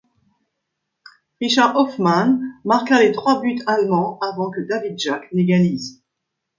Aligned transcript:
Richard 1.39 1.75
Hofmann 1.75 2.59
marqua 2.65 3.03
les 3.03 3.11
trois 3.11 3.39
buts 3.39 3.61
allemands 3.67 4.17
avant 4.21 4.49
que 4.49 4.61
David 4.61 4.97
Jack 4.97 5.31
n'égalise. 5.31 6.01